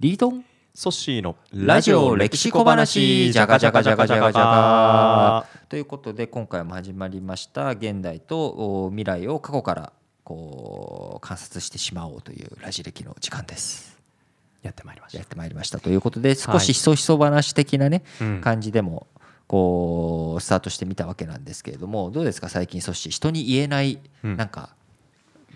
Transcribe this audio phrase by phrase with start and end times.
[0.00, 0.42] リードン？
[0.72, 3.30] ソッシーのラジオ歴史小話。
[3.32, 7.72] じゃがじゃがじゃがじゃがじゃがということで今回も始まりました。
[7.72, 8.46] 現代と
[8.86, 9.92] お未来を過去から
[10.24, 14.00] こう観察してしまおうというラジ歴の時間です。
[14.62, 15.18] やってまいりました。
[15.18, 19.06] やってまいりましたということで少しひそひそ話的なね、うん感じでも
[19.48, 22.48] こうスタートしてみたわけなんですけれどもどうですか？
[22.48, 24.38] 最近そして人に言えないうん。
[24.38, 24.70] なんか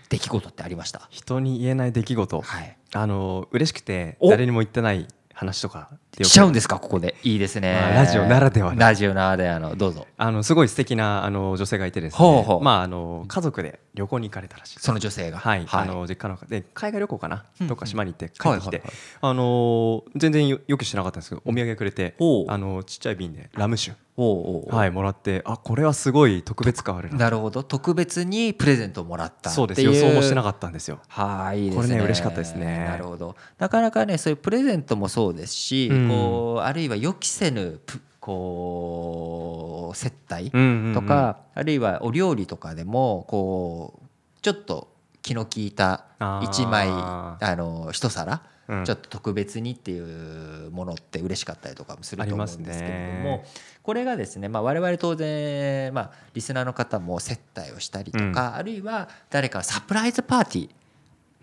[0.09, 2.41] 出来事ってありました、人に言えない出来事。
[2.41, 2.77] はい。
[2.93, 4.29] あの嬉しくてお。
[4.29, 6.29] 誰にも言ってない話とかってよく。
[6.29, 6.79] しちゃうんですか？
[6.79, 7.15] ここで。
[7.23, 10.07] いいですね、まあラジオならではのラジオならではのどうぞ。
[10.17, 12.17] あのすごい素敵なあの女性がいてですね。
[12.17, 12.61] ほうほう。
[12.61, 15.37] まああの家族で旅行に行かれたらしいその女性が？
[15.37, 18.77] はい、あの実家ので海外旅行かな、うんどっか島に行って帰ってきて、はい。
[18.77, 18.91] はいはい
[19.21, 22.15] あの全然よ予期してなかったんですけどお土産くれて
[22.47, 23.95] あのちっちゃい瓶でラム酒。
[24.17, 27.17] おはいもらってあこれはすごい特別感あるな。
[27.17, 27.63] なるほど。
[27.63, 29.55] 特別にプレゼントをもらったっていう。
[29.55, 29.81] そうです。
[29.81, 30.99] 予想もしてなかったんですよ。
[31.09, 31.75] はいね。
[31.75, 32.85] これね嬉しかったですね。
[32.87, 33.35] なるほど。
[33.59, 40.93] なかなかねそういうプレゼントもそうですし、うんこうあるいは予期せぬプこう接待うんうんうん。
[40.95, 44.87] とか、あるいはお料理とかでもこうちょっと
[45.21, 46.05] 気の利いた
[46.41, 48.83] 一枚ああの一皿、うん。
[48.83, 53.45] ちょっと特別にっていうものって嬉しかったりとかもすると思うんですけれども、ね。
[53.83, 60.69] これがですね、まあ、我々当然、まあ、リスナーの方も接待をしたりとか、あるいは誰かのサプライズパーティー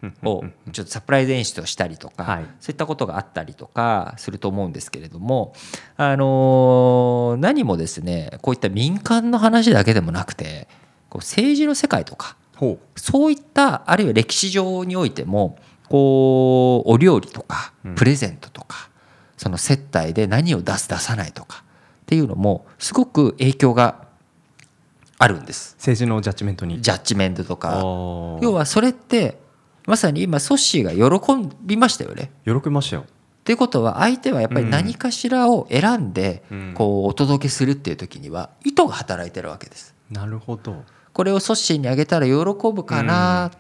[0.25, 2.47] をちょっとサプライズ演出をしたりとか、はい。
[2.61, 5.55] そういったことがあったりとかすると思うんですけれども、
[5.97, 10.69] あのー何もですねこういった民間の話だけでもなくて
[11.09, 15.57] こう政治の世界とかほそういったあるいは歴史上においても
[15.89, 17.95] こうお料理とかうん。
[17.95, 18.89] プレゼントとか、
[19.37, 21.65] その接待で何を出す出さないとか
[22.03, 24.07] っていうのもすごく影響が
[25.19, 25.77] あるんです。
[25.79, 26.81] 政治のジャッジメントに。
[26.81, 27.79] ジャッジメントとか。
[27.81, 29.39] 要要はそれって
[29.87, 32.31] まさに今ソッシーが喜びましたよね。
[32.45, 33.03] 喜びましたよ。
[33.03, 36.73] っていうことは相手はやっぱり何かしらを選んでうん。
[36.75, 39.95] こうお届けするっていう時には意図が働いてるわけです。
[40.11, 40.85] なるほど。
[41.13, 42.35] これをソッシーにあげたら喜
[42.73, 43.51] ぶかな、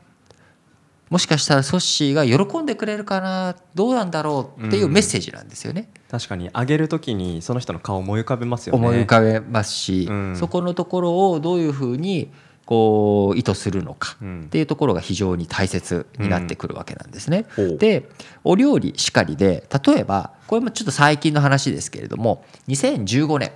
[1.10, 3.54] もしかしたらソッシーが喜んでくれるかな。
[3.74, 4.66] どうなんだろう。
[4.66, 5.90] っていうメッセージなんですよね。
[6.10, 6.48] 確かに。
[6.54, 8.78] あげるときにその人の顔を思い浮かべますよね。
[8.78, 10.36] 思い浮かべますし、うん。
[10.36, 12.32] そこのところをどういうふうに
[12.66, 14.42] こう意図するのかうん。
[14.42, 17.46] っていうところが非常に大切になってくるわけなんですね。
[17.56, 17.76] ほう。
[17.78, 18.08] で
[18.44, 23.52] お料理しかりで例えばこれもちょっと最近の話ですけれども2015年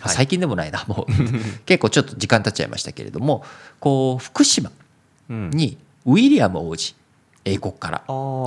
[0.00, 0.14] はい。
[0.14, 1.12] 最近でもないなもう。
[1.66, 3.44] 結構ちょっと時間経っちゃいましたけれども
[3.78, 4.70] こう福島
[5.28, 5.50] うん。
[5.50, 6.96] にウィリアム王子
[7.44, 7.98] 英国から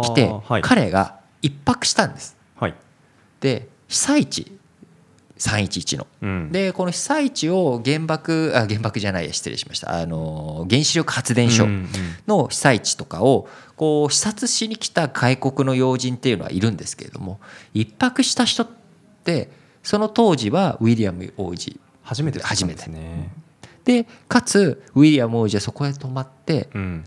[0.03, 0.61] 来てはい。
[0.61, 2.35] 彼が一泊したんです。
[2.55, 2.73] はい。
[3.39, 4.57] で被災地
[5.43, 6.07] 311の。
[6.21, 6.51] うん。
[6.51, 9.99] でこの被災地を原爆あ原爆じゃないや失礼しました。
[9.99, 11.67] あの原子力発電所
[12.27, 17.39] の被災地とかをこう視察しに来た外国の要人っていうのはいるんですけれども
[17.73, 18.67] 一泊した人っ
[19.25, 19.49] て
[19.81, 21.79] その当時はウィリアム王子。
[22.03, 23.31] 初めて初めてですね。
[23.83, 27.03] でかつウィリアム王子はそこへ泊まってうん。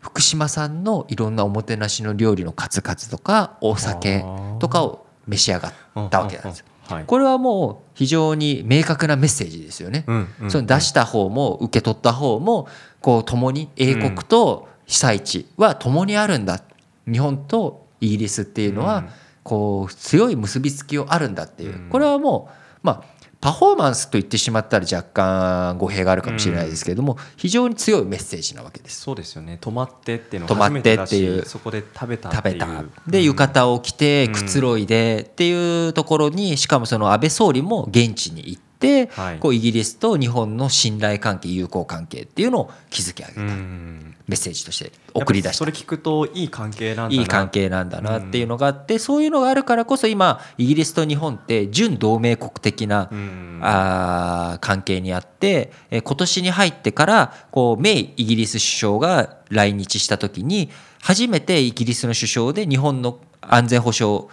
[0.00, 4.24] 福島産のいろんなおもてなしの料理の数々とかお酒
[4.60, 5.72] とかを召し上がっ
[6.10, 6.58] たわけなんです。
[6.60, 6.66] よ。
[6.88, 7.04] はい。
[7.04, 10.04] これはもう非常に明確なメッセージですよね。
[10.06, 12.68] うんうんその出した方も受け取った方も
[13.00, 16.62] こう共に英国と被災地は共にあるんだ。
[17.10, 18.86] 日本とイギリスっていうのうん。
[18.86, 19.04] は
[19.42, 21.76] こう強い結びつきをあるんだっていう。
[21.76, 21.88] うん。
[21.88, 29.00] これはもうまあパフォーマンスと言ってしまったら若干語弊があるかもしれないですけれども非常に強いメッセージなわけです。
[29.00, 29.58] そうですよね。
[29.60, 31.44] 泊まってっていうの泊まってっていう。
[31.44, 32.68] そこで食べた食べた。
[33.06, 34.32] で浴衣を着てうん。
[34.32, 39.38] くつろいでっていうところにしかもその安倍総理も現地に行ってはい。
[39.38, 43.40] こうイギリスと日本の信頼関係友好関係っていうのを築き上げた。
[43.40, 45.58] うメんッセージとして送り出した。
[45.58, 47.22] それ聞くといい関係なんだな。
[47.22, 53.60] いい関係なんだなっていうのがあってそういうのがあるからこそ今イギリスと日本って準同盟国的なうん。
[53.62, 60.70] あー関係にあってえー今年に入ってからこうメイイギリス首相が来日した時に
[61.00, 64.26] 初めてイギリスの首相で日本の安全保障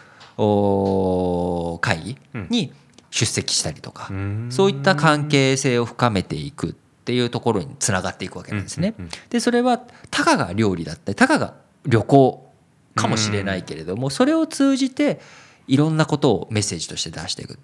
[1.81, 2.18] 会議
[2.50, 2.74] に
[3.13, 4.48] 出席したりとか、うん。
[4.50, 6.74] そういった関係性を深めていくっ
[7.06, 8.95] ていうところにつながっていくわけなんですね。
[9.30, 9.77] でそれは
[10.10, 11.54] たかが料理だったりたかが
[11.86, 12.51] 旅行
[12.95, 15.21] かもしれないけれどもそれを通じて
[15.68, 17.57] いろんなことをメッセージとして出していくっ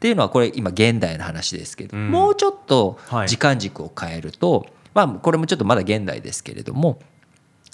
[0.00, 2.10] ていうのはこれ今現代の話ですけど、うん。
[2.10, 3.28] もうちょっとはい。
[3.28, 6.98] 時間軸を変えると、まあこれもちょっとまだ現代ですけれども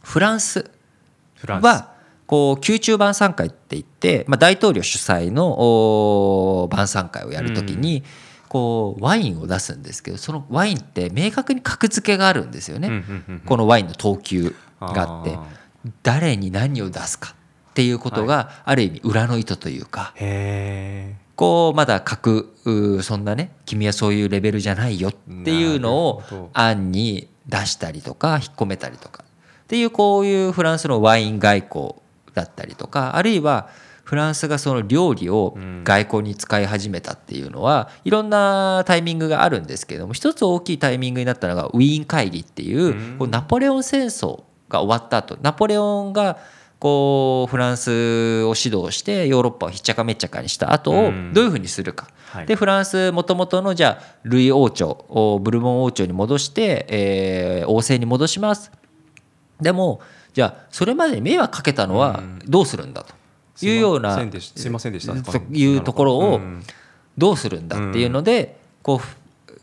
[0.03, 0.71] フランス
[1.37, 1.65] フランス。
[1.65, 1.92] は
[2.33, 5.53] こう宮中晩餐会って言って、まあ、大統領主催の
[6.63, 8.05] お晩餐会をやるときに、
[8.49, 13.05] こうワインを出すんですけどそのワインって明確に格付けがあるんですよね、
[13.45, 15.45] このワインの等級があってあ
[16.03, 26.23] 誰に何を出すかっていうことがある意味裏の意図というかへこうまだ核うそんなね君はそういうレベルじゃないよっていうのを
[26.55, 29.23] 案に出したりとか引っ込めたりとか。
[29.23, 31.95] っていうこういうフランスのワイン外交
[32.35, 33.69] だったりとかあるいは
[34.05, 46.39] フランスがその料理を外交に使い始めたっていうのはいろんなタイミングがあるんですけれども一つ大きいタイミングになったのがウィーン会議っていうこうナポレオン戦争が終わった後ナポレオンが
[46.83, 51.33] こうフランスを指導してヨーロッパをひっちゃかめっちゃかにした後をうん。
[51.33, 52.47] どういうふうにするか、はい。
[52.47, 58.73] でフランスもともとのじゃあルイ王朝おブルボン王朝に戻して、えー王政に戻します。
[59.61, 60.01] でも
[60.33, 63.15] じゃあそれまでに迷惑かけたのはどうするんだと。
[63.61, 65.15] いうようなすいませんでしすいませんでした。
[65.15, 66.63] というところをうん。
[67.19, 69.23] どうするんだっていうのでこう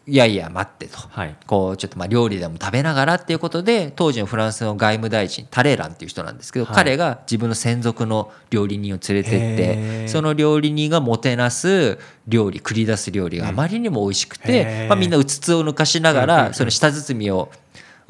[0.09, 0.97] いやいや待ってと。
[0.97, 1.35] はい。
[1.45, 6.75] こうちょっとまあ料理でも食べながらっていうことで当時のフランスの外務大臣タレーランっていう人なんですけど、はい。
[6.75, 17.51] 彼が自分の専属の料理人を連れてってその料理人がもてなす料理繰り出す料理があまりにも美味しくて、まあ、みんなうつつを抜かしながらその舌包みを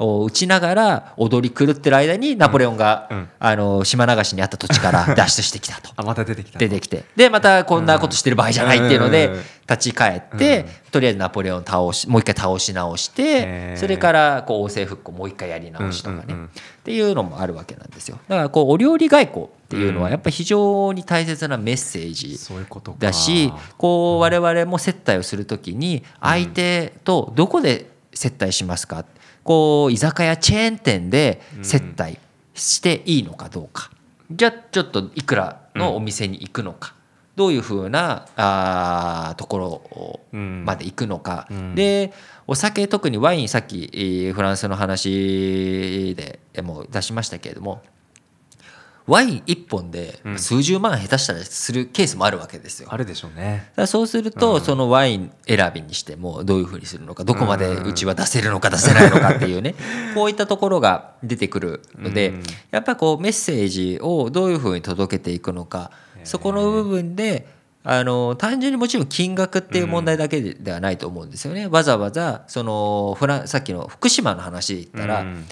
[0.00, 3.16] を打ちながら踊り狂ってる間にナポレオンが、うん。
[3.18, 5.90] うんあの島流しにあった土地から脱 出してきたと。
[5.96, 6.58] あまた出てきた。
[6.58, 7.04] 出てきて。
[7.16, 9.40] でまたこんなことしてる場合じゃないっていうのでうん。
[9.70, 16.34] 立ち返ってとりあえずナポレオン倒しもう一回倒し直してそれからこう王政復古もう一回やり直しとかね。
[16.34, 18.18] っていうのもあるわけなんですよ。
[18.28, 22.98] だからこうお料理外交っていうのはやっぱり非常に大切なメッセージそういうことか。
[22.98, 27.89] だしこう我々も接待をするときに相手とどこで
[28.20, 29.06] 接待しますか？
[29.42, 32.18] こう居酒屋チェーン店で接待
[32.52, 33.90] していいのかどうか。
[34.30, 36.94] じゃあちょっといくらのお店に行くのか。
[37.36, 41.46] どういうふうなあーところうんまで行くのか。
[41.50, 41.74] うん。
[41.74, 42.12] で
[42.46, 47.82] お酒特にワインさっきえーフランスの話でも出しましたけれども
[49.10, 52.88] ワイン1本で数十万下手したらするケースもあるわけですよ。
[52.92, 53.72] あるでしょうね。
[53.88, 59.74] そうすると、そのワイン選びにしてもどういうふうにするのかどこまでうちは出せるのか出せないのかっていうね
[60.14, 62.42] こういったところが出てくるので、うん。
[62.70, 65.90] やっぱりこうメッセージをどういうふうに届けていくのか
[66.22, 67.48] そこの部分で
[67.82, 71.66] あの単純にもちろん金額っていう問題だけでではないと思うんですよね。
[71.66, 75.44] わざわざそのフランさっきの福島の話で言ったら、うん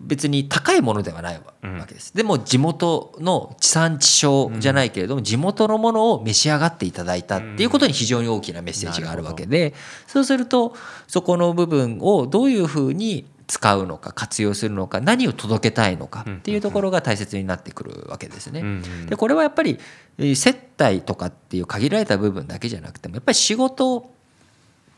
[0.00, 2.14] 別に高いものではないわけです。
[2.14, 9.74] でも地元の地産地消じゃないけれども地元のものを召し上がっていただいたっていうことに非常に大きなメッセージがあるわけで
[10.06, 10.74] そうすると
[11.06, 18.60] そこの部分をどういうふうに使うのか活用するのか何を届けたいのかっていうところが大切になってくるわけですね。
[18.60, 19.78] うんでこれはやっぱり
[20.18, 24.02] えー接待とかっていう限られた部分だけじゃなくてもやっぱり仕事っ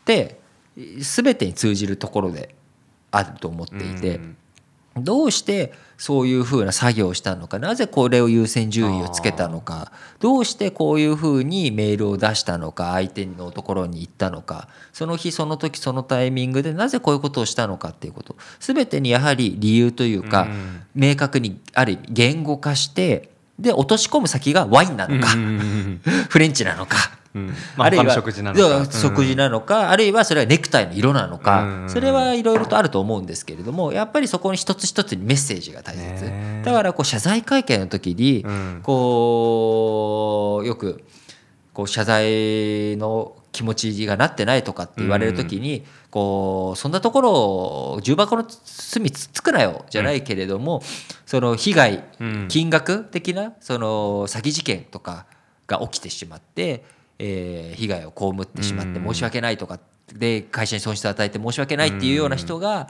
[0.05, 0.41] て
[0.77, 2.55] えー全てに通じるところで
[3.13, 4.17] あると思っていて。
[4.17, 4.37] うん
[5.05, 9.91] どうしてそういうふうな作業をしたのかなぜこれを優先順位をつけたのか
[10.21, 18.37] どうしてこういうふうにメールを出したのか相手のところに行ったのかその日その時そのタイミングでなぜこういうことをしたのかっていうこと。
[18.61, 20.83] 全てにやはり理由というかうん。
[20.95, 26.97] 明確にある意味言語化してで落とし込む先がワインなのかうん フレンチなのか
[27.39, 27.55] うん。
[27.77, 28.91] まああるいは食事なのか。
[28.91, 36.03] 食事なのか、あるいはそれはネクタイの色なのうかんそれはいろいろとあると思うんですけれどもやっぱりそこに一つ一つにメッセージが大切。
[36.25, 38.81] ねえだからこう謝罪会見の時にうん。
[38.83, 41.05] こうよく
[41.73, 50.83] こう謝罪の気持ちがなってないとかって言われる時にこうそんなところを重箱の隅つっつくなよじゃないけれども
[51.25, 52.49] その被害うん。
[52.49, 55.27] 金額的なその詐欺事件とか
[55.67, 56.85] が起きてしまって、
[57.19, 59.07] えー被害を被ってしまってうん。
[59.13, 59.79] 申し訳ないとか
[60.13, 62.89] で会社に損失を与えて申し訳ないっていうような人が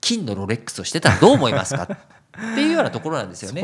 [0.00, 1.88] 金のロレックスをしてたらどう思いますか？
[2.30, 3.60] っていうようなところなんですよね。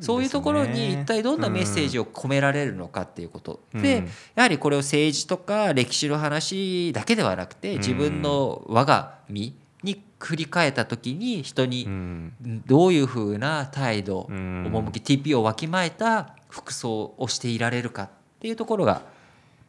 [0.00, 3.82] そういうところに一体どんなメッセージを込められるのかっていうこと、うん。
[3.82, 12.32] でやはりこれを政治とか歴史の話だけではなくて自分の我が身に振り返った時に人にうん。
[12.66, 14.66] どういうふうな態度、うん。
[14.72, 18.08] 趣 TP をわきまえた服装をしていられるかっ
[18.40, 19.02] ていうところが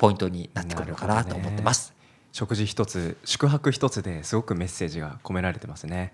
[0.04, 1.94] ポイントになってくるのかなと思ってます。
[2.34, 6.12] 食事一つ宿泊一つですごくメッセージが込められてますね。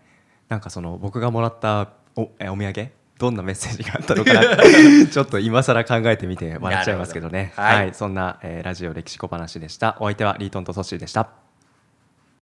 [0.48, 2.92] なんかその僕がもらったおえお土産？
[3.18, 4.58] どんなメッセージがあったのかな？
[5.10, 7.52] ちょっと今更考えてみて笑っちゃいますけどね。
[7.58, 7.64] ど。
[7.64, 7.76] はい。
[7.78, 9.98] はい、そんな、えーラジオ歴史小話でした。
[10.00, 11.49] お相手はリートンとソッシーでした